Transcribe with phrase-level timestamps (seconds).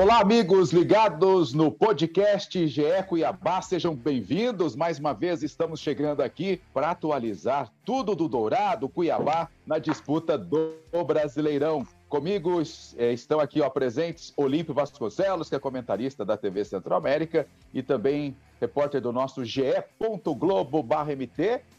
[0.00, 4.76] Olá, amigos ligados no podcast GE Cuiabá, sejam bem-vindos.
[4.76, 10.76] Mais uma vez estamos chegando aqui para atualizar tudo do Dourado Cuiabá na disputa do
[11.04, 11.84] Brasileirão.
[12.08, 12.62] Comigo
[12.96, 18.34] é, estão aqui ó, presentes Olímpio Vasconcelos, que é comentarista da TV Centro-América, e também
[18.58, 20.00] repórter do nosso ge.globo.mt,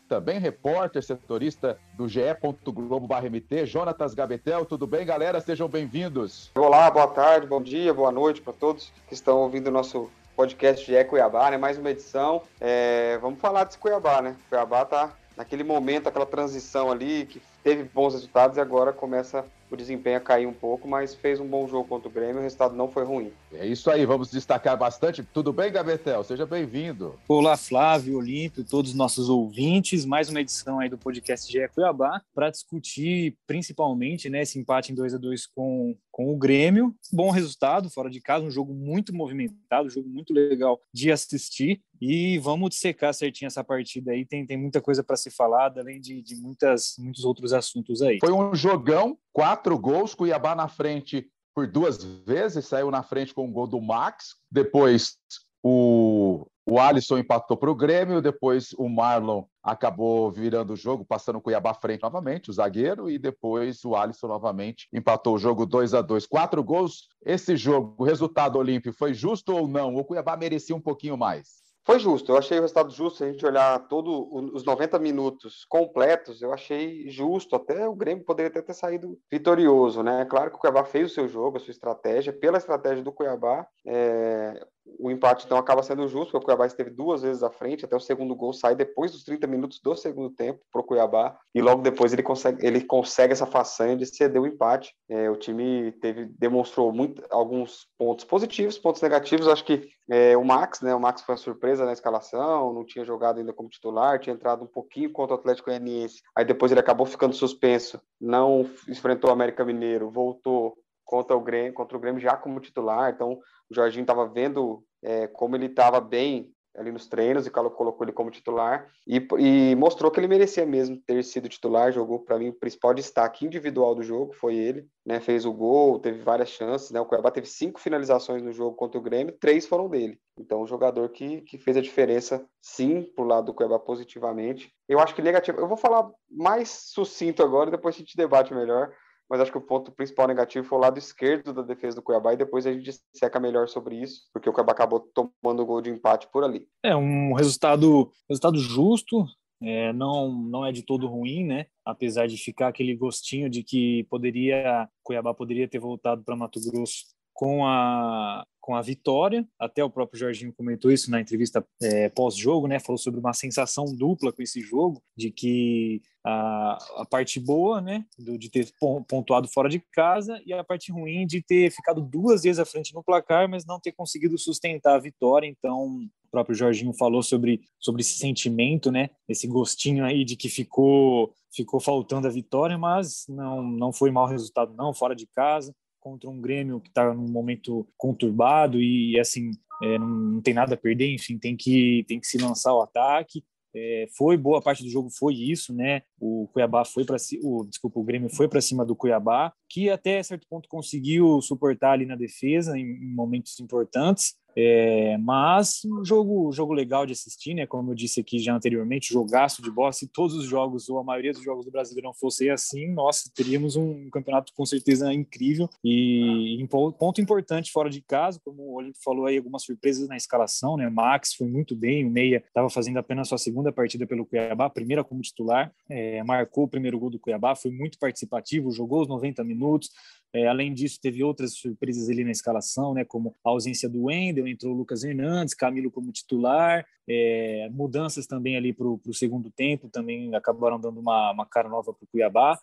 [0.08, 4.66] também repórter, setorista do ge.globo.mt, Jonatas Gabetel.
[4.66, 5.42] Tudo bem, galera?
[5.42, 6.52] Sejam bem-vindos.
[6.56, 10.86] Olá, boa tarde, bom dia, boa noite para todos que estão ouvindo o nosso podcast
[10.86, 11.58] GE Cuiabá, né?
[11.58, 12.44] Mais uma edição.
[12.62, 14.36] É, vamos falar desse Cuiabá, né?
[14.48, 19.44] Cuiabá tá naquele momento, aquela transição ali que teve bons resultados e agora começa
[19.76, 22.42] o desempenho a cair um pouco, mas fez um bom jogo contra o Grêmio, o
[22.42, 23.32] resultado não foi ruim.
[23.54, 25.24] É isso aí, vamos destacar bastante.
[25.24, 26.24] Tudo bem, Gabetel?
[26.24, 27.20] Seja bem-vindo.
[27.28, 30.06] Olá, Flávio, Olímpio, todos os nossos ouvintes.
[30.06, 34.96] Mais uma edição aí do podcast GE Cuiabá para discutir principalmente né, esse empate em
[34.96, 36.94] 2 a 2 com, com o Grêmio.
[37.12, 41.82] Bom resultado, fora de casa, um jogo muito movimentado, um jogo muito legal de assistir.
[42.02, 44.26] E vamos dissecar certinho essa partida aí.
[44.26, 48.20] Tem, tem muita coisa para ser falada, além de, de muitas, muitos outros assuntos aí.
[48.20, 53.48] Foi um jogão, quatro gols, Cuiabá na frente por duas vezes, saiu na frente com
[53.48, 54.36] o gol do Max.
[54.50, 55.18] Depois
[55.62, 61.38] o, o Alisson empatou para o Grêmio, depois o Marlon acabou virando o jogo, passando
[61.38, 65.66] o Cuiabá à frente novamente, o zagueiro, e depois o Alisson novamente empatou o jogo
[65.66, 67.08] 2 a 2 Quatro gols.
[67.26, 69.96] Esse jogo, o resultado olímpico, foi justo ou não?
[69.96, 71.69] O Cuiabá merecia um pouquinho mais?
[71.86, 73.18] Foi justo, eu achei o resultado justo.
[73.18, 77.56] Se a gente olhar todos os 90 minutos completos, eu achei justo.
[77.56, 80.26] Até o Grêmio poderia até ter saído vitorioso, né?
[80.26, 82.34] Claro que o Cuiabá fez o seu jogo, a sua estratégia.
[82.34, 84.64] Pela estratégia do Cuiabá, é,
[85.00, 87.96] o empate então acaba sendo justo, porque o Cuiabá esteve duas vezes à frente, até
[87.96, 91.62] o segundo gol sai depois dos 30 minutos do segundo tempo para o Cuiabá, e
[91.62, 94.94] logo depois ele consegue, ele consegue essa façanha de ceder o empate.
[95.10, 100.44] É, o time teve, demonstrou muito, alguns pontos positivos, pontos negativos, acho que é, o
[100.44, 104.20] Max, né, o Max foi uma surpresa na escalação, não tinha jogado ainda como titular,
[104.20, 108.70] tinha entrado um pouquinho contra o Atlético Goianiense, aí depois ele acabou ficando suspenso, não
[108.88, 110.76] enfrentou o América Mineiro, voltou
[111.10, 115.28] contra o Grêmio, contra o Grêmio já como titular, então o Jorginho estava vendo é,
[115.28, 118.88] como ele estava bem ali nos treinos e colocou ele como titular.
[119.06, 122.94] E, e, mostrou que ele merecia mesmo ter sido titular, jogou para mim o principal
[122.94, 127.06] destaque individual do jogo foi ele, né, fez o gol, teve várias chances, né, o
[127.06, 131.10] Cuiabá teve cinco finalizações no jogo contra o Grêmio, três foram dele, então um jogador
[131.10, 135.60] que, que fez a diferença sim pro lado do Cuiabá positivamente, eu acho que negativo,
[135.60, 138.94] eu vou falar mais sucinto agora, depois a gente debate melhor,
[139.30, 142.34] mas acho que o ponto principal negativo foi o lado esquerdo da defesa do Cuiabá
[142.34, 145.82] e depois a gente seca melhor sobre isso, porque o Cuiabá acabou tomando o gol
[145.82, 146.68] de empate por ali.
[146.84, 149.26] É um resultado, resultado justo,
[149.62, 151.68] é, não, não é de todo ruim, né?
[151.86, 157.19] Apesar de ficar aquele gostinho de que poderia, Cuiabá poderia ter voltado para Mato Grosso
[157.40, 159.48] com a, com a vitória.
[159.58, 162.80] Até o próprio Jorginho comentou isso na entrevista é, pós-jogo, né?
[162.80, 168.04] Falou sobre uma sensação dupla com esse jogo, de que a, a parte boa, né,
[168.18, 168.70] do, de ter
[169.08, 172.94] pontuado fora de casa e a parte ruim de ter ficado duas vezes à frente
[172.94, 175.48] no placar, mas não ter conseguido sustentar a vitória.
[175.48, 175.86] Então,
[176.26, 181.34] o próprio Jorginho falou sobre, sobre esse sentimento, né, esse gostinho aí de que ficou
[181.52, 186.30] ficou faltando a vitória, mas não não foi mau resultado não, fora de casa contra
[186.30, 189.52] um Grêmio que está num momento conturbado e assim
[189.82, 192.82] é, não, não, tem nada a perder, enfim, tem que tem que se lançar o
[192.82, 193.44] ataque.
[193.76, 196.02] É, foi boa parte do jogo foi isso, né?
[196.20, 200.22] O Cuiabá foi para o desculpa, o Grêmio foi para cima do Cuiabá, que até
[200.24, 206.52] certo ponto conseguiu suportar ali na defesa em, em momentos importantes, é, mas um jogo,
[206.52, 207.66] jogo legal de assistir, né?
[207.66, 209.92] Como eu disse aqui já anteriormente, jogaço de bola.
[209.92, 213.76] Se todos os jogos, ou a maioria dos jogos do Brasileirão fossem assim, nós teríamos
[213.76, 215.70] um campeonato com certeza incrível.
[215.84, 220.78] E ponto importante fora de casa, como o Olímpio falou aí, algumas surpresas na escalação,
[220.78, 220.90] né?
[220.90, 225.04] Max foi muito bem, o Meia estava fazendo apenas sua segunda partida pelo Cuiabá, primeira
[225.04, 229.44] como titular, é, marcou o primeiro gol do Cuiabá, foi muito participativo, jogou os 90
[229.44, 229.90] minutos.
[230.34, 234.48] É, além disso, teve outras surpresas ali na escalação, né, como a ausência do Wendel,
[234.48, 239.90] entrou o Lucas Hernandes, Camilo como titular, é, mudanças também ali para o segundo tempo,
[239.90, 242.60] também acabaram dando uma, uma cara nova para o Cuiabá,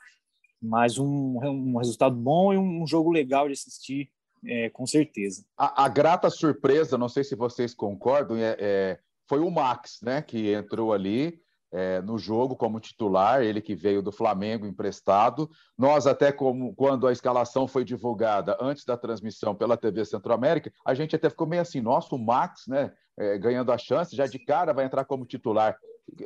[0.63, 4.09] mas um, um resultado bom e um jogo legal de assistir,
[4.45, 5.45] é, com certeza.
[5.59, 8.99] A, a, grata surpresa, não sei se vocês concordam, é, é
[9.29, 11.41] foi o Max, né, que entrou ali,
[11.73, 15.51] é, no jogo como titular, ele que veio do Flamengo emprestado.
[15.77, 20.95] Nós, até como quando a escalação foi divulgada antes da transmissão pela TV Centro-América, a
[20.95, 24.39] gente até ficou meio assim, nossa, o Max, né, é, ganhando a chance, já de
[24.39, 25.77] cara vai entrar como titular.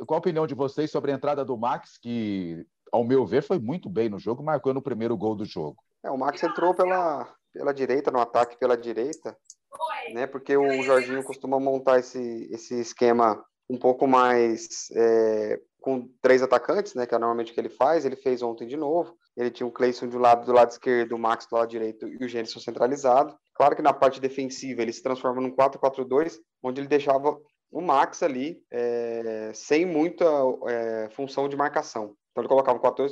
[0.06, 3.58] Qual a opinião de vocês sobre a entrada do Max, que, ao meu ver, foi
[3.58, 5.82] muito bem no jogo, marcando o primeiro gol do jogo?
[6.04, 9.36] É, o Max entrou pela, pela direita, no ataque pela direita,
[10.12, 10.26] né?
[10.26, 16.94] Porque o Jorginho costuma montar esse, esse esquema um pouco mais é, com três atacantes,
[16.94, 17.06] né?
[17.06, 18.04] Que é normalmente o que ele faz.
[18.04, 19.14] Ele fez ontem de novo.
[19.36, 22.24] Ele tinha o Cleison do lado do lado esquerdo, o Max do lado direito e
[22.24, 23.34] o Gênison centralizado.
[23.54, 27.38] Claro que na parte defensiva ele se transforma num 4-4-2, onde ele deixava
[27.70, 30.24] o Max ali é, sem muita
[30.66, 32.16] é, função de marcação.
[32.30, 33.06] Então ele colocava o 4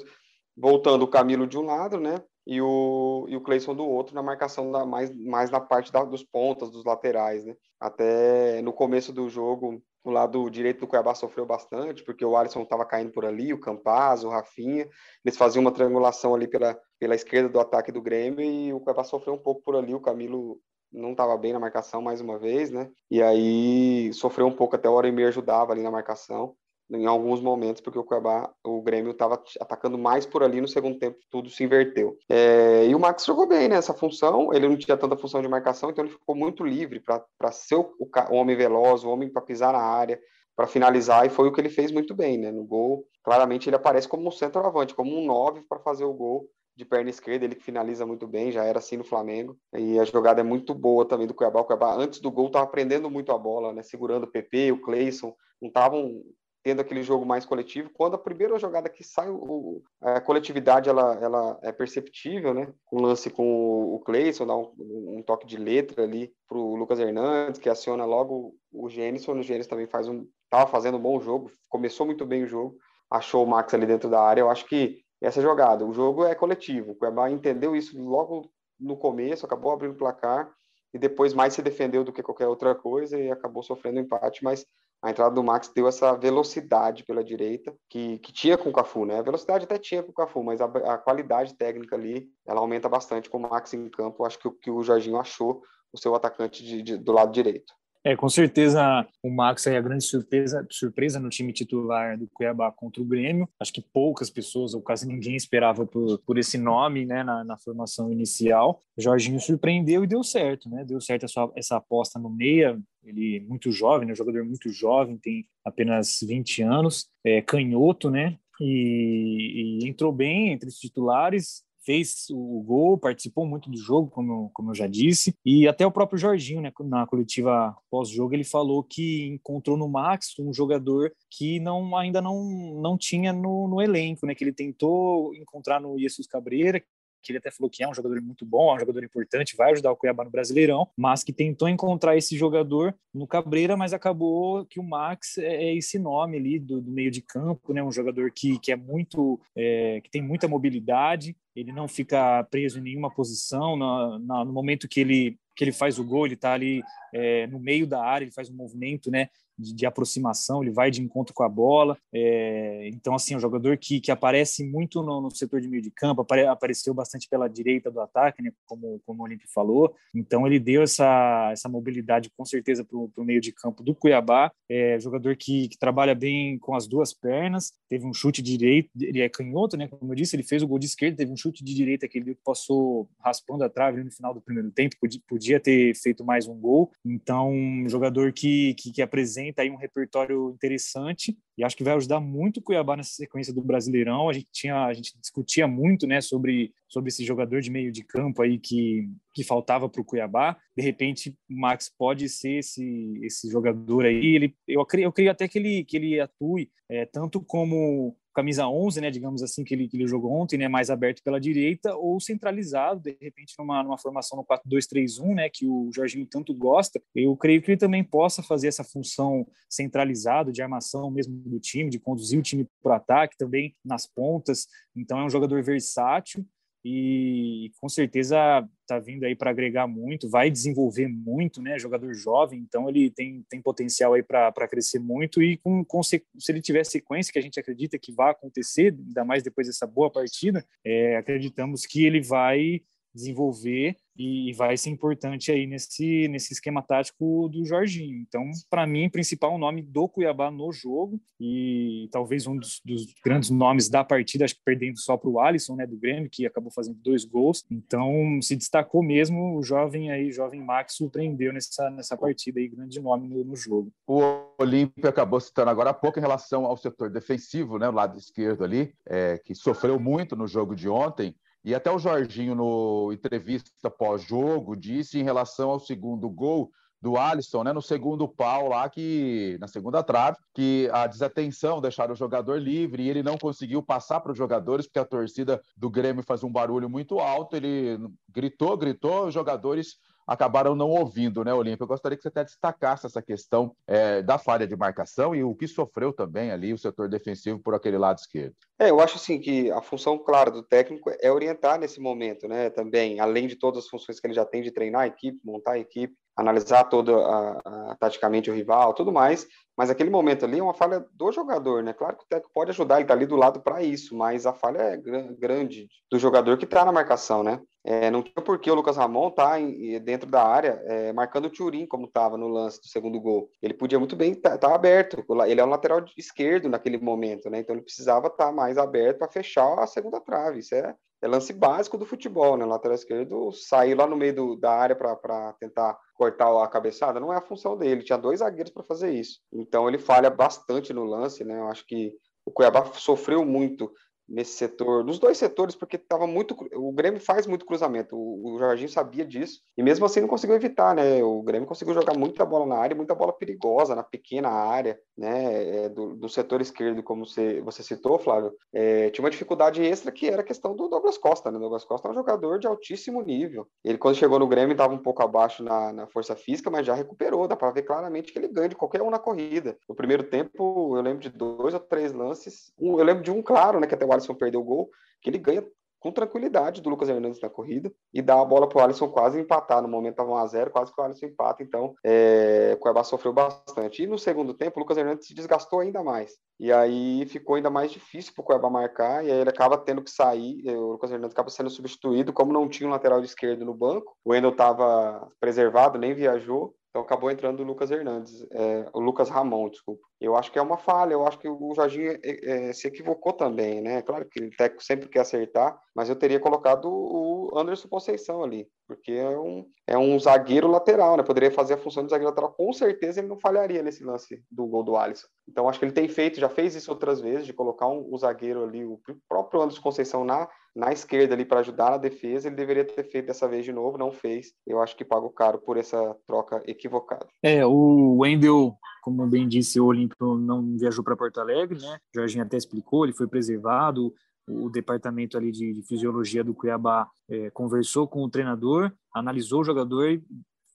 [0.57, 2.21] voltando o Camilo de um lado, né?
[2.45, 6.03] E o, e o Cleison do outro na marcação da, mais, mais na parte da,
[6.03, 7.55] dos pontas, dos laterais, né?
[7.79, 12.63] Até no começo do jogo, o lado direito do Cuiabá sofreu bastante, porque o Alisson
[12.63, 14.89] estava caindo por ali, o Campaz, o Rafinha.
[15.25, 19.05] Eles faziam uma triangulação ali pela, pela esquerda do ataque do Grêmio e o Cuiabá
[19.05, 19.95] sofreu um pouco por ali.
[19.95, 20.59] O Camilo
[20.91, 22.91] não estava bem na marcação mais uma vez, né?
[23.11, 26.57] E aí sofreu um pouco, até o Hora meia ajudava ali na marcação
[26.91, 30.99] em alguns momentos, porque o Cuiabá, o Grêmio estava atacando mais por ali no segundo
[30.99, 32.17] tempo, tudo se inverteu.
[32.29, 35.49] É, e o Max jogou bem nessa né, função, ele não tinha tanta função de
[35.49, 39.43] marcação, então ele ficou muito livre para ser o, o, homem veloz, o homem para
[39.43, 40.19] pisar na área,
[40.57, 42.51] para finalizar, e foi o que ele fez muito bem, né?
[42.51, 46.49] No gol, claramente ele aparece como um centroavante, como um nove para fazer o gol
[46.75, 49.59] de perna esquerda, ele que finaliza muito bem, já era assim no Flamengo.
[49.77, 51.61] E a jogada é muito boa também do Cuiabá.
[51.61, 53.83] O Cuiabá, antes do gol, estava prendendo muito a bola, né?
[53.83, 56.23] Segurando o PP, o Cleison, não estavam
[56.69, 57.89] tendo aquele jogo mais coletivo.
[57.95, 62.71] Quando a primeira jogada que sai, o, a coletividade ela, ela é perceptível, né?
[62.93, 67.01] Um lance com o Cleison, dá um, um toque de letra ali para o Lucas
[67.01, 69.27] Hernandes, que aciona logo o Gênesis.
[69.27, 72.77] O Gênesis também faz um, estava fazendo um bom jogo, começou muito bem o jogo,
[73.11, 74.43] achou o Max ali dentro da área.
[74.43, 76.93] Eu acho que essa jogada, o jogo é coletivo.
[76.93, 80.53] O Cuiabá entendeu isso logo no começo, acabou abrindo o placar
[80.93, 84.67] e depois mais se defendeu do que qualquer outra coisa e acabou sofrendo empate, mas
[85.03, 89.05] a entrada do Max deu essa velocidade pela direita que, que tinha com o Cafu,
[89.05, 89.19] né?
[89.19, 92.89] A velocidade até tinha com o Cafu, mas a, a qualidade técnica ali, ela aumenta
[92.89, 94.25] bastante com o Max em campo.
[94.25, 95.63] Acho que o que o Jorginho achou
[95.93, 97.73] o seu atacante de, de, do lado direito.
[98.09, 102.73] É, com certeza o Max é a grande surpresa, surpresa no time titular do Cuiabá
[102.73, 103.47] contra o Grêmio.
[103.61, 107.59] Acho que poucas pessoas, ou quase ninguém, esperava por, por esse nome né, na, na
[107.59, 108.81] formação inicial.
[108.97, 110.87] O Jorginho surpreendeu e deu certo, né?
[110.87, 112.81] Deu certo essa, essa aposta no meia.
[113.05, 114.15] Ele é muito jovem, né?
[114.15, 118.39] jogador muito jovem, tem apenas 20 anos, é canhoto, né?
[118.59, 124.51] E, e entrou bem entre os titulares, fez o gol, participou muito do jogo, como,
[124.53, 128.85] como eu já disse, e até o próprio Jorginho, né, na coletiva pós-jogo, ele falou
[128.85, 132.45] que encontrou no Max um jogador que não ainda não,
[132.79, 136.85] não tinha no, no elenco, né, que ele tentou encontrar no Jesus Cabreira,
[137.23, 139.73] que ele até falou que é um jogador muito bom, é um jogador importante, vai
[139.73, 144.65] ajudar o Cuiabá no Brasileirão, mas que tentou encontrar esse jogador no Cabreira, mas acabou
[144.67, 147.83] que o Max é, é esse nome ali do, do meio de campo, né?
[147.83, 152.79] Um jogador que, que é muito, é, que tem muita mobilidade, ele não fica preso
[152.79, 156.35] em nenhuma posição, na, na, no momento que ele que ele faz o gol, ele
[156.35, 156.81] está ali
[157.13, 159.29] é, no meio da área, ele faz um movimento, né,
[159.59, 161.99] de, de, aproximação, ele vai de encontro com a bola.
[162.15, 165.83] É, então, assim, é um jogador que, que aparece muito no, no, setor de meio
[165.83, 169.95] de campo, apare, apareceu bastante pela direita do ataque, né, como, como o Olímpio falou.
[170.15, 174.53] Então, ele deu essa, essa mobilidade, com certeza, para o meio de campo do Cuiabá.
[174.69, 178.91] É jogador que, que, trabalha bem com as duas pernas, teve um chute de direita,
[179.01, 181.37] ele é canhoto, né, como eu disse, ele fez o gol de esquerda, teve um
[181.37, 185.21] chute de direita que ele passou raspando a trave no final do primeiro tempo, podia,
[185.27, 186.91] podia ter feito mais um gol.
[187.05, 191.95] Então, um jogador que, que, que apresenta aí um repertório interessante e acho que vai
[191.95, 194.29] ajudar muito o Cuiabá nessa sequência do Brasileirão.
[194.29, 198.03] A gente tinha, a gente discutia muito, né, sobre sobre esse jogador de meio de
[198.03, 200.57] campo aí que que faltava para o Cuiabá.
[200.77, 204.35] De repente, o Max pode ser esse esse jogador aí.
[204.37, 209.01] Ele, eu eu creio até que ele que ele atue é, tanto como camisa 11,
[209.01, 212.21] né, digamos assim, que ele, que ele jogou ontem, né, mais aberto pela direita, ou
[212.21, 217.03] centralizado, de repente, numa, numa formação no 4-2-3-1, né, que o Jorginho tanto gosta.
[217.13, 221.91] Eu creio que ele também possa fazer essa função centralizado de armação mesmo do time,
[221.91, 224.69] de conduzir o time para o ataque, também nas pontas.
[224.95, 226.47] Então, é um jogador versátil
[226.85, 231.79] e com certeza está vindo aí para agregar muito, vai desenvolver muito, né?
[231.79, 236.23] Jogador jovem, então ele tem, tem potencial aí para crescer muito e com, com, se
[236.49, 240.11] ele tiver sequência que a gente acredita que vai acontecer, ainda mais depois dessa boa
[240.11, 242.81] partida, é, acreditamos que ele vai
[243.19, 248.17] desenvolver e vai ser importante aí nesse, nesse esquema tático do Jorginho.
[248.17, 253.49] Então, para mim, principal nome do Cuiabá no jogo e talvez um dos, dos grandes
[253.49, 256.73] nomes da partida, acho que perdendo só para o Alisson, né, do Grêmio, que acabou
[256.73, 257.65] fazendo dois gols.
[257.71, 263.01] Então, se destacou mesmo, o jovem aí, jovem Max, surpreendeu nessa, nessa partida aí, grande
[263.01, 263.93] nome no, no jogo.
[264.05, 264.21] O
[264.59, 268.65] Olímpio acabou citando agora há pouco em relação ao setor defensivo, né, o lado esquerdo
[268.65, 271.37] ali, é, que sofreu muito no jogo de ontem,
[271.69, 277.63] E até o Jorginho, no entrevista pós-jogo, disse em relação ao segundo gol do Alisson,
[277.63, 282.59] né, no segundo pau lá, que na segunda trave, que a desatenção deixaram o jogador
[282.59, 286.43] livre e ele não conseguiu passar para os jogadores, porque a torcida do Grêmio faz
[286.43, 287.55] um barulho muito alto.
[287.55, 287.99] Ele
[288.31, 289.99] gritou, gritou, os jogadores
[290.29, 291.85] acabaram não ouvindo, né, Olímpio?
[291.85, 295.55] Eu gostaria que você até destacasse essa questão é, da falha de marcação e o
[295.55, 298.55] que sofreu também ali o setor defensivo por aquele lado esquerdo.
[298.79, 302.69] É, eu acho assim que a função clara do técnico é orientar nesse momento, né?
[302.69, 305.73] Também, além de todas as funções que ele já tem de treinar a equipe, montar
[305.73, 310.61] a equipe, analisar todo a, a, taticamente o rival, tudo mais, mas aquele momento ali
[310.61, 311.93] é uma falha do jogador, né?
[311.93, 314.53] Claro que o técnico pode ajudar, ele tá ali do lado para isso, mas a
[314.53, 317.61] falha é gr grande do jogador que está na marcação, né?
[317.85, 321.47] É, não tinha por que o Lucas Ramon tá em, dentro da área é, marcando
[321.47, 323.51] o Turim como estava no lance do segundo gol.
[323.63, 325.25] Ele podia muito bem estar tá, tá aberto.
[325.47, 327.61] Ele é um lateral esquerdo naquele momento, né?
[327.61, 330.59] Então ele precisava estar tá mais aberto para fechar a segunda trave.
[330.59, 332.65] Isso é, é lance básico do futebol, né?
[332.65, 337.33] Lateral esquerdo sair lá no meio do, da área para tentar cortar a cabeçada não
[337.33, 338.03] é a função dele.
[338.03, 339.41] Tinha dois zagueiros para fazer isso.
[339.53, 341.59] Então ele falha bastante no lance, né?
[341.59, 342.13] Eu acho que
[342.45, 343.93] o Cuiabá sofreu muito
[344.29, 346.55] nesse setor, nos dois setores, porque estava muito.
[346.75, 348.17] O Grêmio faz muito cruzamento.
[348.17, 351.23] O, o, Jorginho sabia disso e mesmo assim não conseguiu evitar, né?
[351.23, 355.85] O Grêmio conseguiu jogar muita bola na área, muita bola perigosa na pequena área, né?
[355.85, 360.13] É, do, do, setor esquerdo, como você, você citou, Flávio, é, tinha uma dificuldade extra
[360.13, 361.57] que era a questão do Douglas Costa, né?
[361.57, 363.67] O Douglas Costa é um jogador de altíssimo nível.
[363.85, 366.95] Ele, quando chegou no Grêmio, estava um pouco abaixo na, na força física, mas já
[366.95, 367.49] recuperou.
[367.49, 369.77] Dá para ver claramente que ele ganha de qualquer um na corrida.
[369.89, 372.73] No primeiro tempo, eu lembro de dois ou três lances.
[372.79, 373.87] Um, eu lembro de um claro, né?
[373.87, 374.91] Que até o Alisson perdeu o gol,
[375.23, 375.65] que ele ganha
[376.01, 379.41] com tranquilidade do Lucas Hernandes na corrida e dá a bola para o Alisson quase
[379.41, 379.83] empatar.
[379.83, 381.63] No momento estava 1x0, quase que o Alisson empata.
[381.63, 384.03] Então, é, o Cuiabá sofreu bastante.
[384.03, 386.37] E no segundo tempo, o Lucas Hernandes se desgastou ainda mais.
[386.59, 389.25] E aí ficou ainda mais difícil para o Cuiabá marcar.
[389.25, 390.63] E aí ele acaba tendo que sair.
[390.69, 392.33] O Lucas Hernandes acaba sendo substituído.
[392.33, 396.75] Como não tinha um lateral esquerdo no banco, o Wendel estava preservado, nem viajou.
[396.91, 400.08] Então acabou entrando o Lucas Hernandes, é, o Lucas Ramon, desculpa.
[400.21, 403.33] Eu acho que é uma falha, eu acho que o Jorginho é, é, se equivocou
[403.33, 404.03] também, né?
[404.03, 408.67] Claro que o técnico sempre quer acertar, mas eu teria colocado o Anderson Conceição ali,
[408.87, 411.23] porque é um, é um zagueiro lateral, né?
[411.23, 414.67] Poderia fazer a função de zagueiro lateral, com certeza ele não falharia nesse lance do
[414.67, 415.29] gol do Alisson.
[415.49, 418.19] Então acho que ele tem feito, já fez isso outras vezes, de colocar um, o
[418.19, 422.57] zagueiro ali, o próprio Anderson Conceição na, na esquerda ali para ajudar na defesa, ele
[422.57, 424.49] deveria ter feito dessa vez de novo, não fez.
[424.67, 427.27] Eu acho que pagou caro por essa troca equivocada.
[427.41, 428.77] É, o Wendel
[429.09, 429.87] como bem disse, o
[430.21, 431.99] Não viajou para Porto Alegre, né?
[432.15, 434.13] O Jorginho até explicou, ele foi preservado.
[434.49, 439.65] O departamento ali de, de fisiologia do Cuiabá é, conversou com o treinador, analisou o
[439.65, 440.21] jogador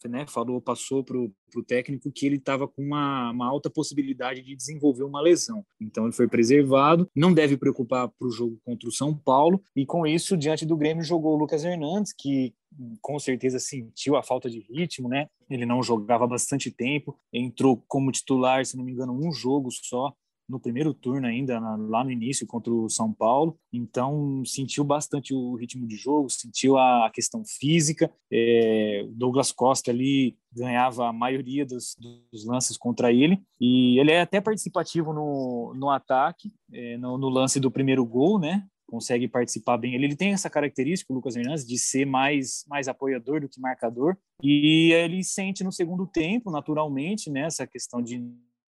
[0.07, 4.55] né, falou, passou para o técnico que ele estava com uma, uma, alta possibilidade de
[4.55, 5.65] desenvolver uma lesão.
[5.79, 9.85] Então ele foi preservado, não deve preocupar para o jogo contra o São Paulo, e
[9.85, 12.53] com isso, diante do Grêmio, jogou o Lucas Hernandes, que
[13.01, 15.27] com certeza sentiu a falta de ritmo, né?
[15.49, 20.13] Ele não jogava bastante tempo, entrou como titular, se não me engano, um jogo só,
[20.47, 23.57] no primeiro turno ainda, lá no início, contra o São Paulo.
[23.71, 28.11] Então, sentiu bastante o ritmo de jogo, sentiu a questão física.
[28.31, 31.95] É, Douglas Costa ali ganhava a maioria dos,
[32.31, 33.41] dos, lances contra ele.
[33.59, 38.39] E ele é até participativo no, no ataque, é, no, no lance do primeiro gol,
[38.39, 38.65] né?
[38.93, 39.95] consegue participar bem.
[39.95, 43.59] Ele, ele tem essa característica, o Lucas Hernandes, de ser mais, mais apoiador do que
[43.59, 44.15] marcador.
[44.41, 48.23] E ele sente no segundo tempo, naturalmente, né, essa questão de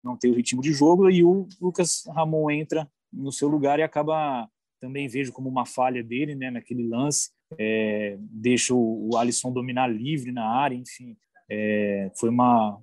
[0.05, 3.83] não ter o ritmo de jogo, e o Lucas Ramon entra no seu lugar e
[3.83, 4.47] acaba,
[4.79, 10.31] também vejo como uma falha dele, né, naquele lance, é, deixa o, Alisson dominar livre
[10.31, 11.17] na área, enfim,
[11.50, 12.79] é, foi uma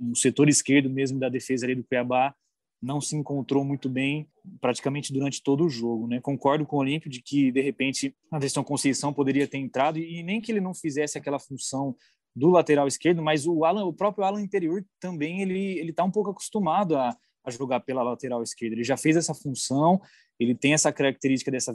[0.00, 2.34] um setor esquerdo mesmo da defesa ali do Cuiabá.
[2.82, 4.26] Não se encontrou muito bem
[4.58, 6.18] praticamente durante todo o jogo, né?
[6.18, 10.22] Concordo com o Olímpio de que de repente a versão Conceição poderia ter entrado e
[10.22, 11.94] nem que ele não fizesse aquela função
[12.34, 16.10] do lateral esquerdo, mas o Alan, o próprio Alan interior também ele ele está um
[16.10, 18.74] pouco acostumado a, a jogar pela lateral esquerda.
[18.74, 20.00] Ele já fez essa função,
[20.38, 21.72] ele tem essa característica dessa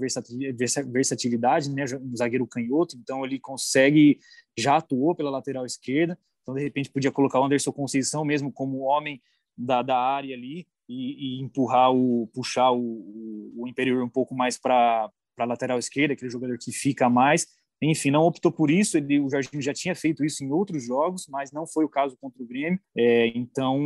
[0.84, 1.84] versatilidade, né?
[2.02, 4.20] Um zagueiro canhoto, então ele consegue
[4.58, 6.18] já atuou pela lateral esquerda.
[6.42, 9.22] Então de repente podia colocar o Anderson Conceição mesmo como homem
[9.58, 14.58] da, da área ali e, e empurrar o puxar o, o, interior um pouco mais
[14.58, 17.48] para a lateral esquerda, aquele jogador que fica mais
[17.82, 18.98] enfim, não optou por isso.
[18.98, 22.18] Ele, o Jorginho já tinha feito isso em outros jogos, mas não foi o caso
[22.20, 22.80] contra o Grêmio.
[22.96, 23.80] É, então,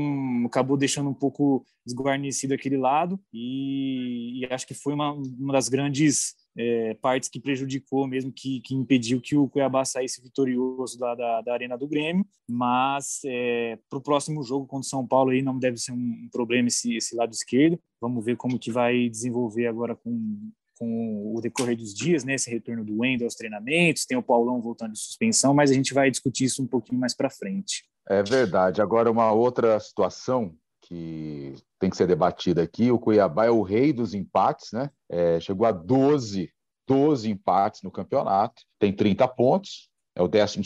[0.46, 3.20] acabou deixando um pouco desguarnecido aquele lado.
[3.34, 8.62] E, e acho que foi uma, uma das grandes é, partes que prejudicou mesmo, que,
[8.62, 12.26] que impediu que o Cuiabá saísse vitorioso da, da, da Arena do Grêmio.
[12.48, 16.30] Mas é, para o próximo jogo contra o São Paulo aí não deve ser um,
[16.32, 17.80] problema esse, esse lado esquerdo.
[18.02, 22.36] Vamos ver como que vai desenvolver agora com com o decorrer dos dias, né?
[22.36, 25.94] Esse retorno do Wendel aos treinamentos, tem o Paulão voltando de suspensão, mas a gente
[25.94, 27.84] vai discutir isso um pouquinho mais para frente.
[28.08, 28.82] É verdade.
[28.82, 33.92] Agora, uma outra situação que tem que ser debatida aqui: o Cuiabá é o rei
[33.92, 34.90] dos empates, né?
[35.10, 36.50] É, chegou a 12,
[36.88, 40.62] 12 empates no campeonato, tem 30 pontos, é o 12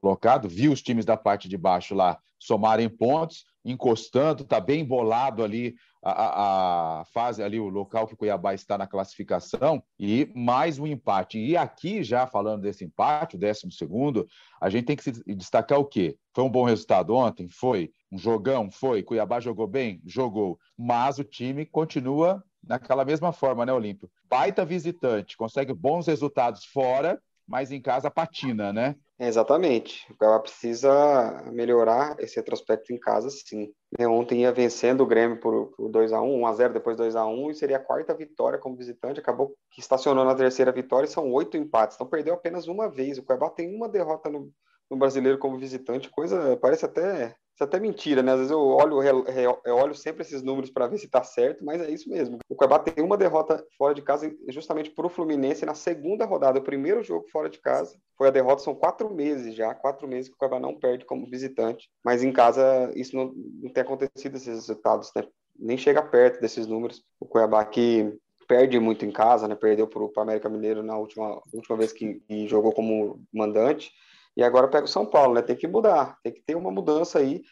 [0.00, 5.42] colocado, viu os times da parte de baixo lá somarem pontos, encostando, está bem bolado
[5.42, 10.78] ali a, a, fase, ali o local que o Cuiabá está na classificação, e mais
[10.78, 11.38] um empate.
[11.38, 14.26] E aqui, já falando desse empate, o 12
[14.60, 16.16] a gente tem que destacar o quê?
[16.34, 17.48] Foi um bom resultado ontem?
[17.48, 17.90] Foi.
[18.10, 18.70] Um jogão?
[18.70, 19.02] Foi.
[19.02, 20.00] Cuiabá jogou bem?
[20.06, 20.58] Jogou.
[20.76, 24.10] Mas o time continua naquela mesma forma, né, Olímpio?
[24.28, 28.94] Baita visitante, consegue bons resultados fora, mas em casa patina, né?
[29.20, 30.06] Exatamente.
[30.12, 33.72] O Cuiabá precisa melhorar esse retrospecto em casa, sim.
[33.98, 37.84] Né, ontem ia vencendo o Grêmio por, por 2x1, 1x0, depois 2x1, e seria a
[37.84, 39.18] quarta vitória como visitante.
[39.18, 41.96] Acabou que estacionou na terceira vitória e são oito empates.
[41.96, 43.18] Então perdeu apenas uma vez.
[43.18, 44.52] O Cuiabá tem uma derrota no,
[44.88, 48.30] no brasileiro como visitante, coisa parece até isso é até mentira, né?
[48.30, 51.80] Às vezes eu olho, eu olho sempre esses números para ver se está certo, mas
[51.82, 52.38] é isso mesmo.
[52.48, 56.60] O Cuiabá tem uma derrota fora de casa justamente para o Fluminense na segunda rodada.
[56.60, 60.28] O primeiro jogo fora de casa foi a derrota, são quatro meses já, quatro meses
[60.28, 61.90] que o Cuiabá não perde como visitante.
[62.04, 65.24] Mas em casa isso não, não tem acontecido, esses resultados, né?
[65.58, 67.02] Nem chega perto desses números.
[67.18, 69.56] O Cuiabá que perde muito em casa, né?
[69.56, 73.90] Perdeu para o América Mineiro na última, última vez que, que jogou como mandante
[74.38, 75.42] e agora pega o São Paulo, né?
[75.42, 77.42] Tem que mudar, tem que ter uma mudança aí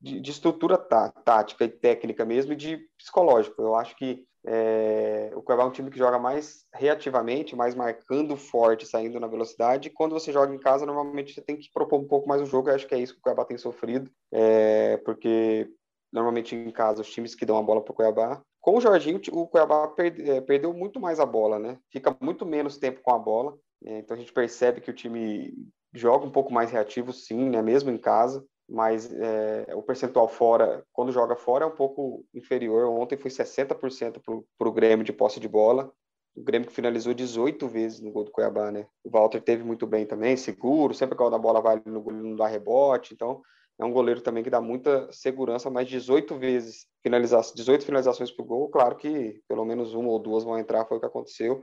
[0.00, 3.60] de, de estrutura tá, tática e técnica mesmo e de psicológico.
[3.60, 8.36] Eu acho que é, o Cuiabá é um time que joga mais reativamente, mais marcando
[8.36, 9.90] forte, saindo na velocidade.
[9.90, 12.70] Quando você joga em casa, normalmente você tem que propor um pouco mais o jogo.
[12.70, 15.68] Eu acho que é isso que o Cuiabá tem sofrido, é, porque
[16.12, 18.40] normalmente em casa os times que dão a bola para o Cuiabá.
[18.60, 21.76] Com o Jorginho, o Cuiabá perde, é, perdeu muito mais a bola, né?
[21.90, 23.58] Fica muito menos tempo com a bola.
[23.84, 25.52] Então a gente percebe que o time
[25.96, 27.62] joga um pouco mais reativo, sim, né?
[27.62, 32.88] Mesmo em casa, mas é, o percentual fora, quando joga fora, é um pouco inferior.
[32.90, 34.20] Ontem foi 60%
[34.58, 35.90] para o Grêmio de posse de bola.
[36.34, 38.86] O Grêmio que finalizou 18 vezes no gol do Cuiabá, né?
[39.02, 42.36] O Walter teve muito bem também, seguro, sempre que a bola vai no gol, não
[42.36, 43.14] dá rebote.
[43.14, 43.40] Então,
[43.78, 48.42] é um goleiro também que dá muita segurança, mas 18 vezes finalização, 18 finalizações para
[48.42, 51.62] o gol, claro que pelo menos uma ou duas vão entrar, foi o que aconteceu.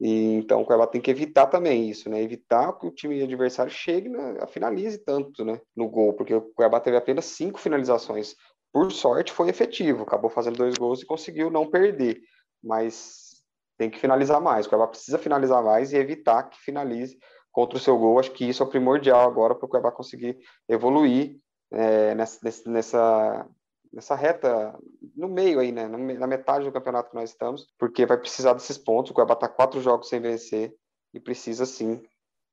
[0.00, 2.22] E, então o Cuiabá tem que evitar também isso, né?
[2.22, 6.80] Evitar que o time adversário chegue, né, finalize tanto, né, no gol, porque o Cuiabá
[6.80, 8.34] teve apenas cinco finalizações.
[8.72, 12.20] Por sorte foi efetivo, acabou fazendo dois gols e conseguiu não perder,
[12.62, 13.42] mas
[13.78, 14.66] tem que finalizar mais.
[14.66, 17.18] O Cuiabá precisa finalizar mais e evitar que finalize
[17.50, 18.18] contra o seu gol.
[18.18, 21.38] Acho que isso é primordial agora para o Cuiabá conseguir evoluir
[21.72, 23.48] é, nessa, nessa,
[23.96, 24.78] nessa reta,
[25.16, 25.88] no meio aí, né?
[25.88, 29.10] Na metade do campeonato que nós estamos, porque vai precisar desses pontos.
[29.10, 30.74] O Cuiabá está quatro jogos sem vencer
[31.14, 32.02] e precisa sim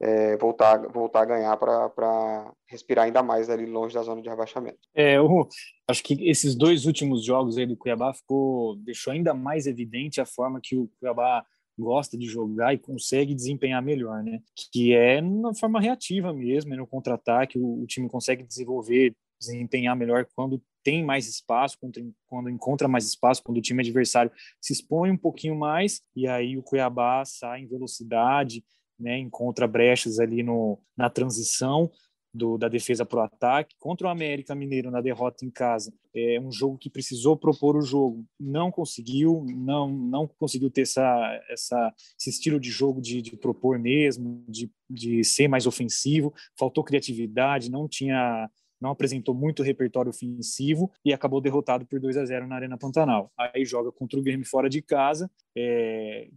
[0.01, 4.79] é, voltar, voltar a ganhar para respirar ainda mais ali longe da zona de rebaixamento.
[4.95, 5.45] É, eu
[5.89, 10.25] acho que esses dois últimos jogos aí do Cuiabá ficou, deixou ainda mais evidente a
[10.25, 11.45] forma que o Cuiabá
[11.77, 14.39] gosta de jogar e consegue desempenhar melhor, né?
[14.71, 19.93] Que é na forma reativa mesmo, é no contra-ataque, o, o time consegue desenvolver, desempenhar
[19.93, 24.73] melhor quando tem mais espaço, quando, quando encontra mais espaço, quando o time adversário se
[24.73, 28.63] expõe um pouquinho mais, e aí o Cuiabá sai em velocidade,
[28.99, 31.89] né, encontra brechas ali no, na transição
[32.33, 33.75] do, da defesa para o ataque.
[33.77, 37.81] Contra o América Mineiro na derrota em casa, é um jogo que precisou propor o
[37.81, 43.37] jogo, não conseguiu, não não conseguiu ter essa, essa, esse estilo de jogo de, de
[43.37, 48.49] propor mesmo, de, de ser mais ofensivo, faltou criatividade, não tinha
[48.83, 53.31] não apresentou muito repertório ofensivo e acabou derrotado por 2 a 0 na Arena Pantanal.
[53.37, 56.27] Aí joga contra o Grêmio fora de casa, é,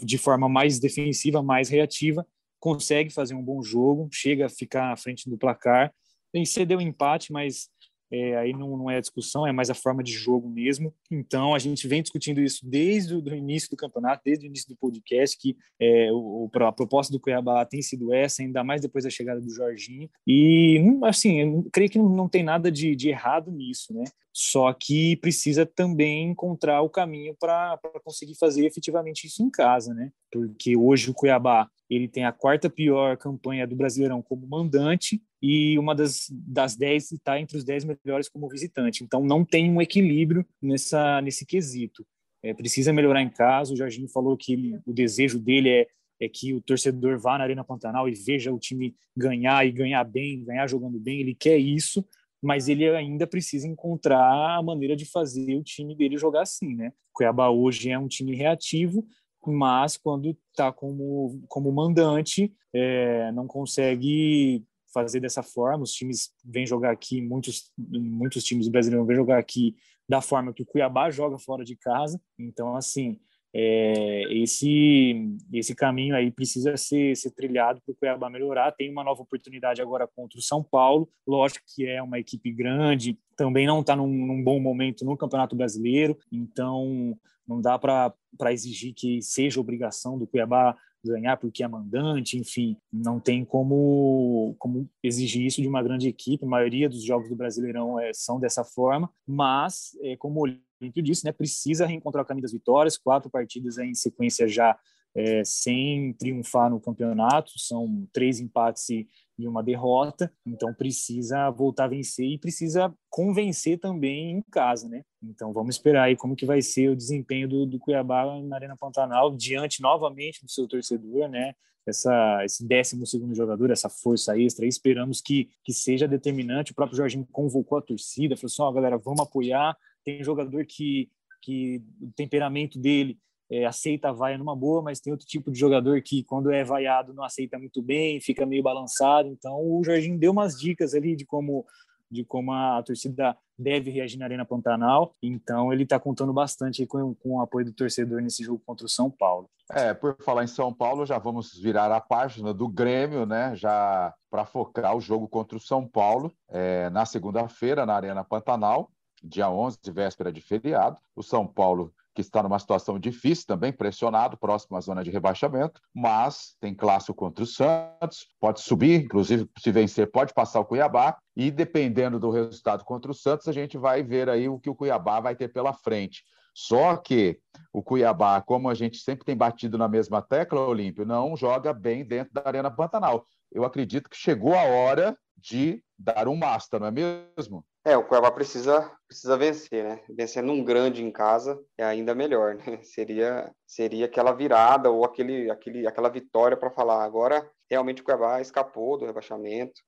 [0.00, 2.24] de forma mais defensiva, mais reativa,
[2.60, 5.92] consegue fazer um bom jogo, chega a ficar à frente do placar,
[6.32, 7.68] tem cedeu empate, mas
[8.12, 10.94] é, aí não, não, é a discussão, é mais a forma de jogo mesmo.
[11.10, 14.76] Então, a gente vem discutindo isso desde o início do campeonato, desde o início do
[14.76, 19.10] podcast, que é, o, a proposta do Cuiabá tem sido essa, ainda mais depois da
[19.10, 20.10] chegada do Jorginho.
[20.26, 24.04] E, hum, assim, eu creio que não, não tem nada de, de errado nisso, né?
[24.32, 30.10] Só que precisa também encontrar o caminho para conseguir fazer efetivamente isso em casa, né?
[30.30, 35.78] Porque hoje o Cuiabá ele tem a quarta pior campanha do Brasileirão como mandante e
[35.78, 39.04] uma das, das dez está entre os dez melhores como visitante.
[39.04, 42.06] Então não tem um equilíbrio nessa, nesse quesito.
[42.42, 43.74] É, precisa melhorar em casa.
[43.74, 45.86] O Jorginho falou que ele, o desejo dele é,
[46.20, 50.02] é que o torcedor vá na Arena Pantanal e veja o time ganhar e ganhar
[50.04, 51.20] bem, ganhar jogando bem.
[51.20, 52.04] Ele quer isso,
[52.42, 56.92] mas ele ainda precisa encontrar a maneira de fazer o time dele jogar assim, né?
[57.12, 59.06] Cuiabá hoje é um time reativo,
[59.46, 65.84] mas quando está como, como mandante, é, não consegue fazer dessa forma.
[65.84, 69.76] Os times vêm jogar aqui, muitos, muitos times brasileiros vêm jogar aqui
[70.08, 72.20] da forma que o Cuiabá joga fora de casa.
[72.38, 73.18] Então, assim,
[73.54, 78.72] é, esse esse caminho aí precisa ser, ser trilhado para o Cuiabá melhorar.
[78.72, 81.08] Tem uma nova oportunidade agora contra o São Paulo.
[81.26, 85.54] Lógico que é uma equipe grande, também não está num, num, bom momento no Campeonato
[85.54, 92.38] Brasileiro, então não dá para exigir que seja obrigação do Cuiabá ganhar porque é mandante,
[92.38, 96.44] enfim, não tem como, como exigir isso de uma grande equipe.
[96.44, 100.42] A maioria dos jogos do Brasileirão é, são dessa forma, mas, é, como o
[100.80, 104.78] Olímpio disse, né, precisa reencontrar o caminho das vitórias, quatro partidas em sequência já
[105.14, 109.06] é, sem triunfar no campeonato, são três empates e,
[109.38, 115.04] e uma derrota, então precisa voltar a vencer e precisa convencer também em casa, né?
[115.22, 118.76] Então vamos esperar aí como que vai ser o desempenho do, do Cuiabá na Arena
[118.76, 121.54] Pantanal diante novamente do seu torcedor, né?
[121.84, 126.70] Essa, esse décimo segundo jogador, essa força extra, esperamos que, que seja determinante.
[126.70, 129.76] O próprio Jorginho convocou a torcida, falou assim: ó, oh, galera, vamos apoiar.
[130.04, 133.18] Tem jogador que, que o temperamento dele
[133.52, 136.64] é, aceita a vaia numa boa, mas tem outro tipo de jogador que, quando é
[136.64, 139.28] vaiado, não aceita muito bem, fica meio balançado.
[139.28, 141.66] Então, o Jorginho deu umas dicas ali de como
[142.10, 145.14] de como a torcida deve reagir na Arena Pantanal.
[145.22, 148.88] Então, ele está contando bastante com, com o apoio do torcedor nesse jogo contra o
[148.88, 149.48] São Paulo.
[149.70, 153.56] É, por falar em São Paulo, já vamos virar a página do Grêmio, né?
[153.56, 158.90] Já para focar o jogo contra o São Paulo é, na segunda-feira na Arena Pantanal,
[159.22, 160.98] dia 11, véspera de feriado.
[161.16, 165.80] O São Paulo que está numa situação difícil, também pressionado, próximo à zona de rebaixamento,
[165.94, 171.16] mas tem clássico contra o Santos, pode subir, inclusive se vencer pode passar o Cuiabá,
[171.36, 174.74] e dependendo do resultado contra o Santos, a gente vai ver aí o que o
[174.74, 176.22] Cuiabá vai ter pela frente.
[176.54, 177.38] Só que
[177.72, 182.04] o Cuiabá, como a gente sempre tem batido na mesma tecla, Olímpio, não joga bem
[182.04, 183.26] dentro da Arena Pantanal.
[183.52, 187.64] Eu acredito que chegou a hora de dar um master, não é mesmo?
[187.84, 190.00] É, o Cuiabá precisa, precisa vencer, né?
[190.08, 192.64] Vencer num grande em casa é ainda melhor, né?
[192.82, 198.40] Seria, seria aquela virada ou aquele, aquele, aquela vitória para falar agora realmente o Cuiabá
[198.40, 199.80] escapou do rebaixamento,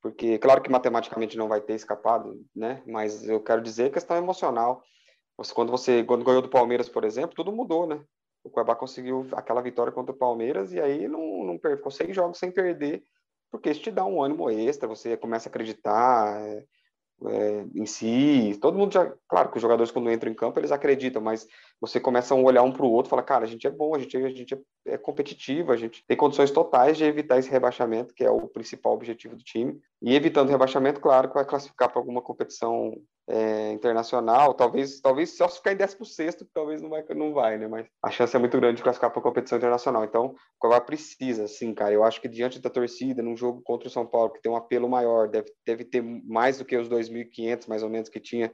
[0.00, 2.82] porque claro que matematicamente não vai ter escapado, né?
[2.86, 4.82] Mas eu quero dizer questão emocional.
[5.36, 8.02] Você, quando você quando ganhou do Palmeiras, por exemplo, tudo mudou, né?
[8.50, 12.38] O Cuiabá conseguiu aquela vitória contra o Palmeiras e aí não, não ficou seis jogos
[12.38, 13.02] sem perder,
[13.50, 16.40] porque isso te dá um ânimo extra, você começa a acreditar.
[16.40, 16.64] É,
[17.26, 18.58] é, em si.
[18.60, 21.46] Todo mundo já, claro que os jogadores quando entram em campo eles acreditam, mas
[21.80, 23.94] você começa a olhar um para o outro, e fala, cara, a gente é bom,
[23.94, 27.50] a gente, a gente é, é competitivo, a gente tem condições totais de evitar esse
[27.50, 29.80] rebaixamento, que é o principal objetivo do time.
[30.02, 32.94] E evitando rebaixamento, claro que vai classificar para alguma competição
[33.30, 37.68] é, internacional, talvez, talvez só se ficar em 16 talvez não vai, não vai, né?
[37.68, 40.04] Mas a chance é muito grande de classificar para competição internacional.
[40.04, 41.92] Então, o Cuiabá precisa, sim, cara.
[41.92, 44.56] Eu acho que diante da torcida, num jogo contra o São Paulo, que tem um
[44.56, 48.52] apelo maior, deve, deve ter mais do que os 2.500, mais ou menos, que tinha,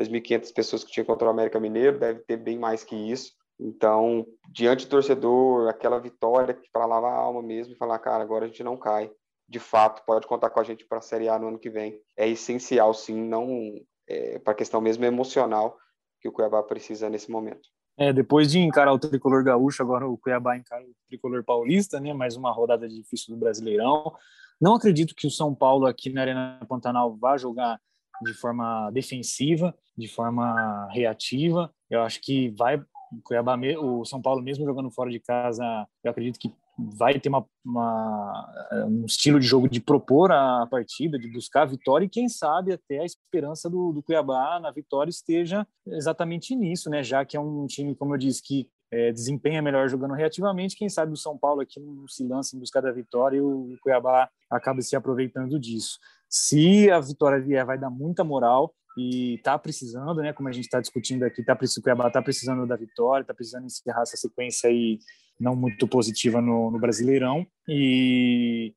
[0.00, 3.32] 2.500 pessoas que tinha contra o América Mineiro, deve ter bem mais que isso.
[3.58, 8.22] Então, diante do torcedor, aquela vitória que para lavar a alma mesmo e falar, cara,
[8.22, 9.10] agora a gente não cai.
[9.46, 12.00] De fato, pode contar com a gente para a Série A no ano que vem.
[12.16, 13.74] É essencial, sim, não
[14.08, 15.76] é, para a questão mesmo emocional
[16.20, 17.68] que o Cuiabá precisa nesse momento.
[17.98, 22.14] É, depois de encarar o tricolor gaúcho, agora o Cuiabá encara o tricolor paulista, né?
[22.14, 24.14] Mais uma rodada difícil do Brasileirão.
[24.58, 27.78] Não acredito que o São Paulo aqui na Arena Pantanal vá jogar
[28.22, 31.72] de forma defensiva, de forma reativa.
[31.88, 32.82] Eu acho que vai
[33.24, 35.64] Cuiabá, o São Paulo mesmo jogando fora de casa,
[36.04, 41.18] eu acredito que vai ter uma, uma, um estilo de jogo de propor a partida,
[41.18, 45.10] de buscar a vitória e quem sabe até a esperança do, do Cuiabá na vitória
[45.10, 47.02] esteja exatamente nisso, né?
[47.02, 50.88] Já que é um time, como eu disse, que é, desempenha melhor jogando reativamente, quem
[50.88, 54.28] sabe o São Paulo aqui não se lança em busca da vitória e o Cuiabá
[54.50, 55.98] acaba se aproveitando disso.
[56.30, 60.32] Se a vitória vier, vai dar muita moral e está precisando, né?
[60.32, 63.66] Como a gente está discutindo aqui, tá, o Cuiabá está precisando da vitória, está precisando
[63.66, 64.98] encerrar essa sequência aí
[65.38, 67.44] não muito positiva no, no Brasileirão.
[67.68, 68.74] E,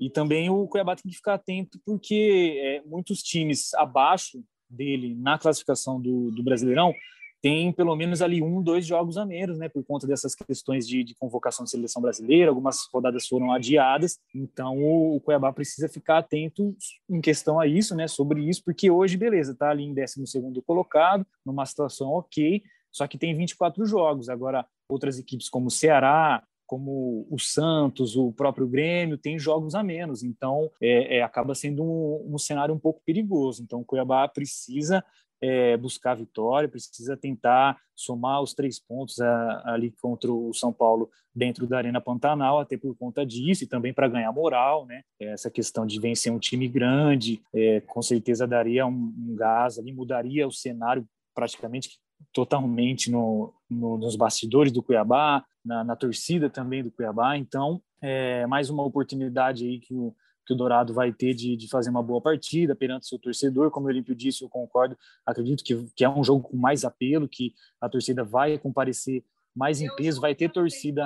[0.00, 5.38] e também o Cuiabá tem que ficar atento, porque é, muitos times abaixo dele na
[5.38, 6.92] classificação do, do Brasileirão
[7.40, 11.04] tem pelo menos ali um, dois jogos a menos, né, por conta dessas questões de,
[11.04, 16.18] de convocação de seleção brasileira, algumas rodadas foram adiadas, então o, o, Cuiabá precisa ficar
[16.18, 16.76] atento
[17.08, 20.62] em questão a isso, né, sobre isso, porque hoje, beleza, tá ali em 12 segundo
[20.62, 26.42] colocado, numa situação ok, só que tem 24 jogos, agora outras equipes como o Ceará,
[26.68, 30.22] como o Santos, o próprio Grêmio, tem jogos a menos.
[30.22, 33.62] Então, é, é, acaba sendo um, um, cenário um pouco perigoso.
[33.62, 35.02] Então, o Cuiabá precisa
[35.40, 41.10] é, buscar vitória, precisa tentar somar os três pontos a, ali contra o São Paulo
[41.34, 45.02] dentro da Arena Pantanal, até por conta disso, e também para ganhar moral, né?
[45.20, 49.92] Essa questão de vencer um time grande, é, com certeza daria um, um gás ali,
[49.92, 51.98] mudaria o cenário praticamente
[52.32, 57.36] totalmente no, no, nos bastidores do Cuiabá, na, na, torcida também do Cuiabá.
[57.36, 60.14] Então, é mais uma oportunidade aí que o,
[60.48, 63.70] que o Dourado vai ter de, de fazer uma boa partida perante seu torcedor.
[63.70, 64.96] Como o Olímpio disse, eu concordo.
[65.26, 69.22] Acredito que, que é um jogo com mais apelo, que a torcida vai comparecer
[69.54, 71.04] mais em peso, vai ter torcida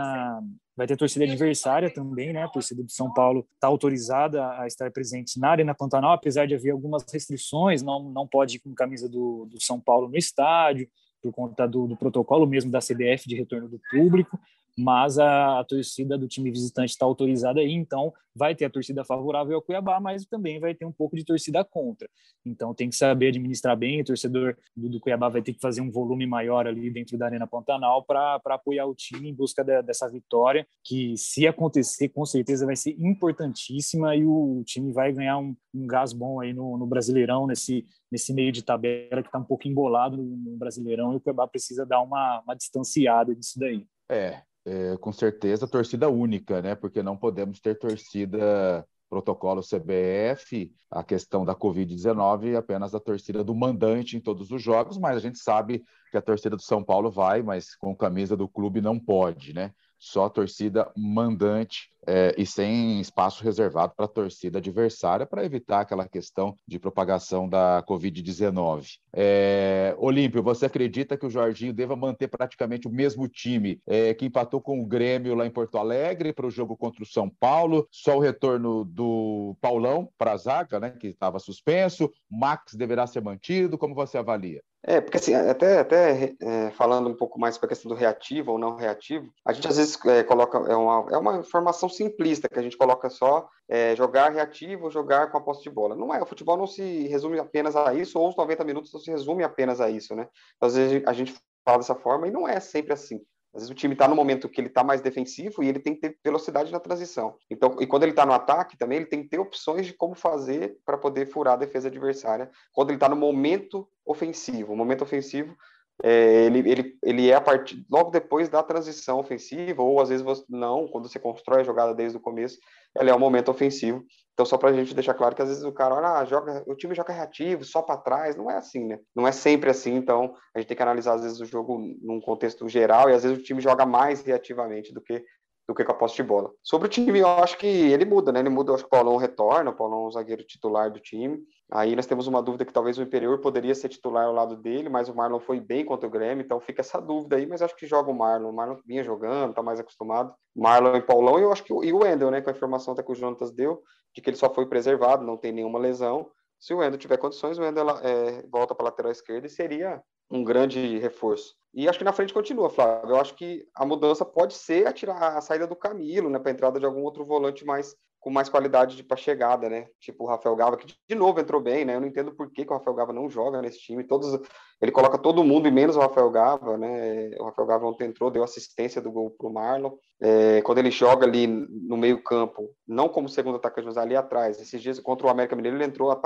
[0.76, 2.44] vai ter torcida adversária também, né?
[2.44, 6.54] A torcida de São Paulo está autorizada a estar presente na Arena Pantanal, apesar de
[6.54, 10.88] haver algumas restrições, não, não pode ir com camisa do, do São Paulo no estádio,
[11.22, 14.38] por conta do, do protocolo mesmo da CBF de retorno do público
[14.78, 19.04] mas a, a torcida do time visitante está autorizada aí, então vai ter a torcida
[19.04, 22.08] favorável ao Cuiabá, mas também vai ter um pouco de torcida contra.
[22.44, 25.80] Então tem que saber administrar bem, o torcedor do, do Cuiabá vai ter que fazer
[25.80, 29.82] um volume maior ali dentro da Arena Pantanal para apoiar o time em busca de,
[29.82, 35.12] dessa vitória, que se acontecer, com certeza vai ser importantíssima e o, o time vai
[35.12, 39.28] ganhar um, um gás bom aí no, no Brasileirão, nesse, nesse meio de tabela que
[39.28, 43.34] está um pouco embolado no, no Brasileirão e o Cuiabá precisa dar uma, uma distanciada
[43.34, 43.86] disso daí.
[44.10, 46.74] É, é, com certeza, torcida única, né?
[46.74, 53.54] Porque não podemos ter torcida protocolo CBF, a questão da Covid-19 apenas a torcida do
[53.54, 57.10] mandante em todos os jogos, mas a gente sabe que a torcida do São Paulo
[57.10, 59.74] vai, mas com camisa do clube não pode, né?
[60.04, 65.80] Só a torcida mandante é, e sem espaço reservado para a torcida adversária para evitar
[65.80, 68.98] aquela questão de propagação da Covid-19.
[69.14, 74.26] É, Olímpio, você acredita que o Jorginho deva manter praticamente o mesmo time é, que
[74.26, 77.86] empatou com o Grêmio lá em Porto Alegre para o jogo contra o São Paulo?
[77.88, 82.10] Só o retorno do Paulão para a zaga, né, que estava suspenso.
[82.28, 83.78] Max deverá ser mantido.
[83.78, 84.60] Como você avalia?
[84.84, 88.52] É, porque assim, até, até é, falando um pouco mais para a questão do reativo
[88.52, 92.48] ou não reativo, a gente às vezes é, coloca, é uma, é uma informação simplista,
[92.48, 95.94] que a gente coloca só é, jogar reativo, jogar com a posse de bola.
[95.94, 99.00] Não é, o futebol não se resume apenas a isso, ou os 90 minutos não
[99.00, 100.26] se resume apenas a isso, né?
[100.60, 101.32] Às vezes a gente
[101.64, 103.20] fala dessa forma e não é sempre assim.
[103.54, 105.94] Às vezes o time está no momento que ele está mais defensivo e ele tem
[105.94, 107.36] que ter velocidade na transição.
[107.50, 110.14] Então, e quando ele está no ataque também, ele tem que ter opções de como
[110.14, 112.50] fazer para poder furar a defesa adversária.
[112.72, 115.56] Quando ele está no momento ofensivo, o momento ofensivo
[116.02, 120.24] é, ele, ele, ele é a partir logo depois da transição ofensiva, ou às vezes
[120.24, 122.58] você, não, quando você constrói a jogada desde o começo,
[122.96, 124.04] ela é o momento ofensivo.
[124.32, 126.64] Então, só para a gente deixar claro que às vezes o cara, olha, ah, joga,
[126.66, 128.98] o time joga reativo, só para trás, não é assim, né?
[129.14, 132.20] Não é sempre assim, então a gente tem que analisar às vezes o jogo num
[132.20, 135.22] contexto geral e às vezes o time joga mais reativamente do que
[135.68, 136.50] do que com a posse de bola.
[136.62, 138.40] Sobre o time, eu acho que ele muda, né?
[138.40, 140.98] Ele muda, eu acho que o Paulão retorna, o Paulão é o zagueiro titular do
[140.98, 141.38] time.
[141.74, 144.90] Aí nós temos uma dúvida que talvez o Imperior poderia ser titular ao lado dele,
[144.90, 147.74] mas o Marlon foi bem contra o Grêmio, então fica essa dúvida aí, mas acho
[147.74, 148.50] que joga o Marlon.
[148.50, 150.34] O Marlon vinha jogando, tá mais acostumado.
[150.54, 152.42] Marlon e Paulão, e eu acho que e o Wendel, né?
[152.42, 153.82] Com a informação até que o Jonatas deu,
[154.14, 156.30] de que ele só foi preservado, não tem nenhuma lesão.
[156.60, 160.02] Se o Wendel tiver condições, o Wendel é, volta para a lateral esquerda e seria
[160.30, 161.54] um grande reforço.
[161.72, 163.14] E acho que na frente continua, Flávio.
[163.14, 166.50] Eu acho que a mudança pode ser a, tirar, a saída do Camilo, né, para
[166.50, 169.88] a entrada de algum outro volante mais com mais qualidade para chegada, né?
[169.98, 171.96] Tipo o Rafael Gava, que de novo entrou bem, né?
[171.96, 174.04] Eu não entendo por que, que o Rafael Gava não joga nesse time.
[174.04, 174.40] Todos,
[174.80, 177.30] ele coloca todo mundo e menos o Rafael Gava, né?
[177.40, 179.96] O Rafael Gava ontem entrou, deu assistência do gol para o Marlon.
[180.24, 184.60] É, quando ele joga ali no meio-campo, não como segundo atacante, mas ali atrás.
[184.60, 186.16] Esses dias contra o América Mineiro, ele entrou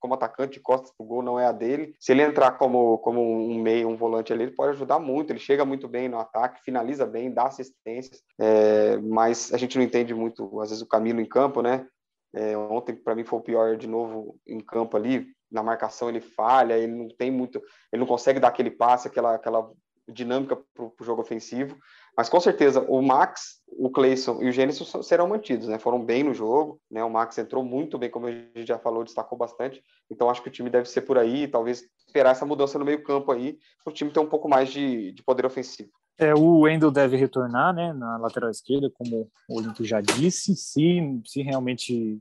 [0.00, 1.94] como atacante de costas o gol, não é a dele.
[2.00, 5.30] Se ele entrar como, como um meio, um volante ali, ele pode ajudar muito.
[5.30, 9.84] Ele chega muito bem no ataque, finaliza bem, dá assistências, é, mas a gente não
[9.84, 11.86] entende muito, às vezes, o Camilo em campo, né?
[12.34, 15.24] É, ontem, para mim, foi o pior de novo em campo ali.
[15.48, 19.36] Na marcação, ele falha, ele não tem muito, ele não consegue dar aquele passe, aquela,
[19.36, 19.70] aquela
[20.08, 21.76] dinâmica para o jogo ofensivo.
[22.16, 25.78] Mas com certeza o Max, o Cleison e o Gênesis serão mantidos, né?
[25.78, 27.04] Foram bem no jogo, né?
[27.04, 29.82] O Max entrou muito bem, como a gente já falou, destacou bastante.
[30.10, 33.30] Então acho que o time deve ser por aí, talvez esperar essa mudança no meio-campo
[33.32, 35.90] aí, para o time ter um pouco mais de, de poder ofensivo.
[36.18, 41.20] É, o Wendel deve retornar né, na lateral esquerda, como o Olimpo já disse, se,
[41.26, 42.18] se realmente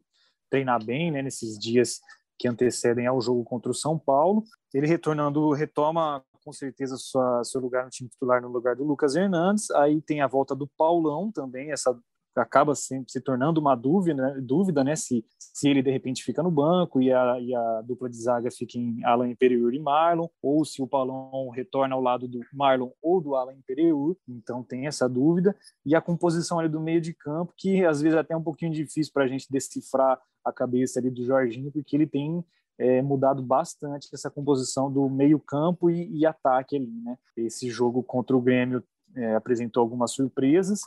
[0.49, 2.01] treinar bem né, nesses dias
[2.37, 4.43] que antecedem ao jogo contra o São Paulo.
[4.73, 9.15] Ele retornando, retoma com certeza sua, seu lugar no time titular no lugar do Lucas
[9.15, 9.71] Hernandes.
[9.71, 11.99] Aí tem a volta do Paulão também, essa
[12.35, 16.43] acaba sempre se tornando uma dúvida, né, dúvida, né, se, se ele de repente fica
[16.43, 20.27] no banco e a, e a dupla de zaga fica em Alan Imperiur e Marlon,
[20.41, 24.85] ou se o Paulão retorna ao lado do Marlon ou do Alan Imperiur, então tem
[24.85, 25.55] essa dúvida,
[25.85, 28.43] e a composição ali do meio de campo, que às vezes é até é um
[28.43, 32.43] pouquinho difícil para a gente decifrar a cabeça ali do Jorginho, porque ele tem
[32.77, 37.17] é, mudado bastante essa composição do meio-campo e, e, ataque ali, né?
[37.37, 38.83] Esse jogo contra o Grêmio
[39.15, 40.81] é, apresentou algumas surpresas,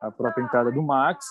[0.00, 1.26] a própria entrada do Max,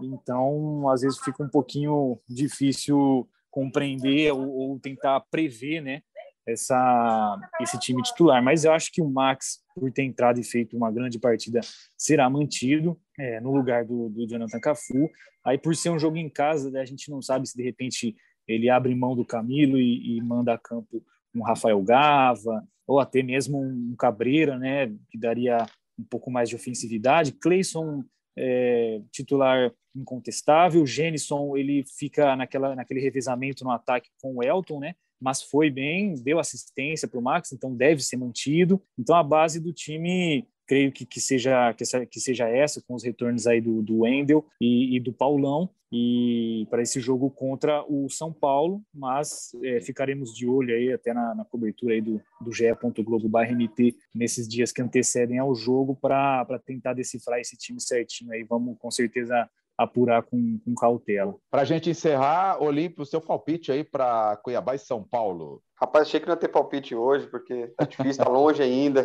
[0.00, 6.02] então às vezes fica um pouquinho difícil compreender ou, ou tentar prever, né?
[6.46, 10.76] Essa, esse time titular, mas eu acho que o Max, por ter entrado e feito
[10.76, 11.60] uma grande partida,
[11.96, 15.08] será mantido é, no lugar do, do Jonathan Cafu.
[15.42, 18.14] Aí, por ser um jogo em casa, né, a gente não sabe se de repente
[18.46, 21.02] ele abre mão do Camilo e, e manda a campo
[21.34, 25.66] um Rafael Gava, ou até mesmo um Cabreira, né, que daria
[25.98, 27.32] um pouco mais de ofensividade.
[27.32, 28.04] Cleison
[28.36, 34.94] é, titular incontestável, Jenison ele fica naquela, naquele revezamento no ataque com o Elton, né,
[35.20, 38.82] mas foi bem, deu assistência para o Max, então deve ser mantido.
[38.98, 42.94] Então a base do time creio que, que, seja, que, essa, que seja essa, com
[42.94, 47.84] os retornos aí do, do Wendel e, e do Paulão, e para esse jogo contra
[47.88, 52.20] o São Paulo, mas é, ficaremos de olho aí até na, na cobertura aí do,
[52.40, 58.42] do ge.globo.mt nesses dias que antecedem ao jogo para tentar decifrar esse time certinho aí.
[58.42, 59.48] Vamos com certeza
[59.78, 61.36] apurar com, com cautela.
[61.48, 65.62] Para a gente encerrar, Olímpio, o seu palpite aí para Cuiabá e São Paulo.
[65.80, 69.02] Rapaz, achei que não ia ter palpite hoje, porque tá difícil, tá longe ainda.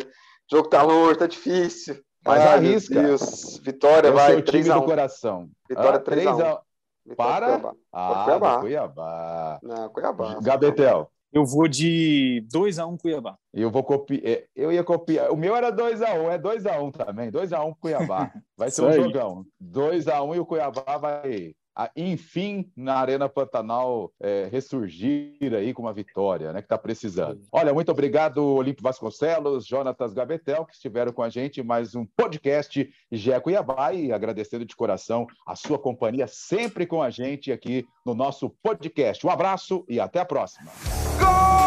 [0.50, 2.02] O jogo tá longe, tá difícil.
[2.24, 3.00] Mas ah, arrisca.
[3.00, 3.58] Deus.
[3.62, 4.32] Vitória Eu vai.
[4.32, 5.48] Seu time do coração.
[5.68, 6.62] Vitória ah, 3 a
[7.08, 7.14] 1.
[7.14, 7.46] Para?
[7.46, 7.74] Cuiabá.
[7.92, 8.60] Ah, Cuiabá.
[8.60, 9.58] Cuiabá.
[9.62, 10.38] Não, Cuiabá.
[10.42, 11.10] Gabetel.
[11.32, 13.36] Eu vou de 2 a 1 um Cuiabá.
[13.54, 14.20] Eu vou copiar.
[14.24, 15.30] É, eu ia copiar.
[15.30, 17.30] O meu era 2 a 1 um, é 2 a 1 um também.
[17.30, 18.32] 2 a 1 um Cuiabá.
[18.58, 19.46] Vai ser um jogão.
[19.60, 25.54] 2 a 1 um, e o Cuiabá vai a, enfim, na Arena Pantanal é, ressurgir
[25.56, 26.60] aí com uma vitória, né?
[26.60, 27.40] Que está precisando.
[27.50, 32.92] Olha, muito obrigado, Olímpio Vasconcelos, Jonatas Gabetel, que estiveram com a gente mais um podcast
[33.10, 38.14] Gé Cuiabá e agradecendo de coração a sua companhia sempre com a gente aqui no
[38.14, 39.26] nosso podcast.
[39.26, 40.70] Um abraço e até a próxima.
[41.18, 41.59] Rolou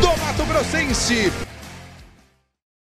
[0.00, 1.43] do Mato Grossense.